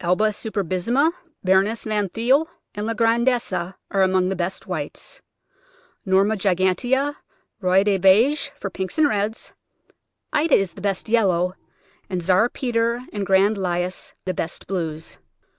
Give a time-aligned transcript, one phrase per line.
[0.00, 1.12] Alba superbissima,
[1.44, 5.20] Baroness Van Thuyl, and La Grandesse are among the best whites;
[6.06, 7.14] Norma gigantea,
[7.60, 9.52] Roi des Beiges for pinks and reds;
[10.32, 11.54] Ida is the best yellow;
[12.08, 15.18] and Czar Peter and Grand Lilas the best blues.